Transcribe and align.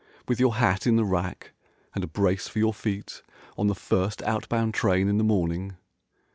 With 0.27 0.39
your 0.39 0.55
hat 0.55 0.87
in 0.87 0.95
the 0.95 1.05
rack 1.05 1.53
and 1.93 2.03
a 2.03 2.07
brace 2.07 2.47
for 2.47 2.57
your 2.57 2.73
feet 2.73 3.21
On 3.55 3.67
the 3.67 3.75
first 3.75 4.23
out 4.23 4.49
bound 4.49 4.73
train 4.73 5.07
in 5.07 5.19
the 5.19 5.23
morning? 5.23 5.77